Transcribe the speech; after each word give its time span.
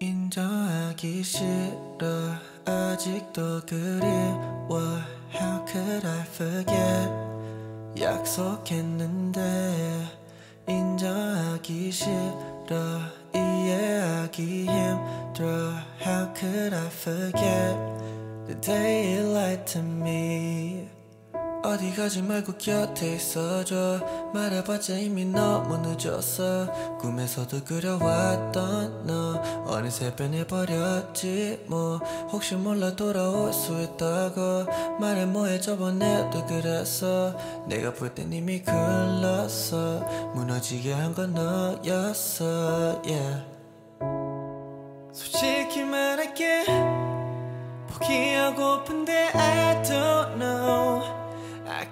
인정하기 0.00 1.24
싫어 1.24 2.06
아직도 2.64 3.62
그리워 3.66 5.00
How 5.34 5.66
could 5.66 6.06
I 6.06 6.20
forget 6.20 7.10
약속했는데 8.00 9.40
인정하기 10.68 11.90
싫어 11.90 13.00
이해하기 13.34 14.66
힘들어 14.66 15.72
How 16.00 16.32
could 16.32 16.76
I 16.76 16.86
forget 16.86 17.76
The 18.46 18.54
day 18.60 19.16
you 19.16 19.32
lied 19.32 19.66
to 19.72 19.80
me 19.80 20.77
어디 21.68 21.94
가지 21.94 22.22
말고 22.22 22.54
곁에 22.56 23.14
있어줘. 23.16 24.00
말해봤자 24.32 24.94
이미 24.94 25.24
너무 25.26 25.76
늦었어. 25.78 26.96
꿈에서도 26.98 27.62
그려왔던 27.64 29.06
너 29.06 29.34
어느새 29.66 30.14
변해버렸지 30.16 31.64
뭐. 31.66 31.98
혹시 32.32 32.54
몰라 32.54 32.96
돌아올 32.96 33.52
수 33.52 33.78
있다고. 33.82 34.64
말해 34.98 35.26
뭐해 35.26 35.60
저번에도 35.60 36.46
그랬어. 36.46 37.36
내가 37.66 37.92
볼 37.92 38.14
땐 38.14 38.32
이미 38.32 38.62
글렀어. 38.62 40.00
무너지게 40.34 40.92
한 40.94 41.14
건 41.14 41.34
너였어. 41.34 43.02
Yeah. 43.04 43.44
솔직히 45.12 45.82
말할게. 45.82 46.64
포기하고픈데 47.88 49.30
I 49.34 49.58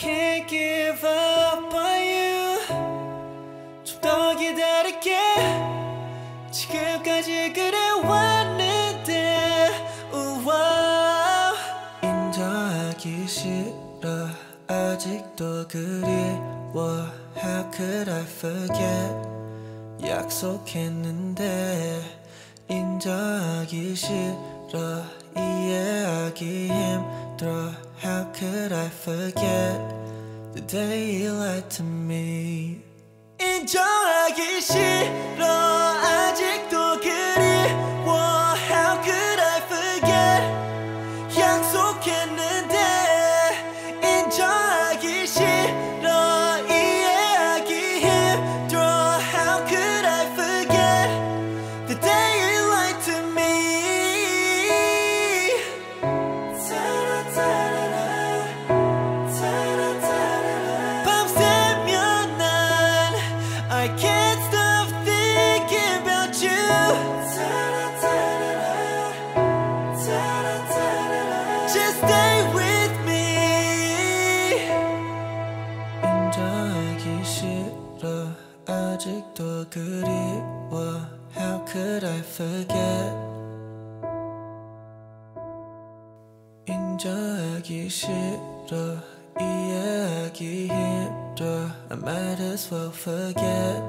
can't 0.00 0.48
give 0.48 1.04
up 1.04 1.74
on 1.74 2.00
you. 2.00 2.56
좀 3.84 4.00
더 4.00 4.34
기다릴게. 4.34 5.18
지금까지 6.50 7.52
그래왔는데 7.52 9.12
우와 10.10 11.52
인정하기 12.02 13.28
싫어. 13.28 14.28
아직도 14.66 15.68
그리워. 15.68 17.06
How 17.36 17.70
could 17.70 18.10
I 18.10 18.22
forget? 18.22 19.14
약속했는데 20.02 21.44
인정하기 22.68 23.94
싫어. 23.94 25.04
이해하기 25.36 26.68
힘 26.68 27.19
How 27.42 28.30
could 28.34 28.70
I 28.70 28.90
forget 28.90 29.80
the 30.52 30.60
day 30.60 31.22
you 31.22 31.32
lied 31.32 31.70
to 31.70 31.82
me? 31.82 32.82
Enjoy. 33.38 33.99
인정하기 76.29 77.23
싫어 77.23 78.29
아직도 78.67 79.65
그리워 79.69 81.01
How 81.35 81.65
could 81.65 82.05
I 82.05 82.19
forget 82.19 83.15
인정하기 86.67 87.89
싫어 87.89 88.97
이해하기 89.39 90.67
힘들어 90.67 91.69
I 91.89 91.97
might 91.97 92.41
as 92.41 92.71
well 92.71 92.91
forget 92.93 93.81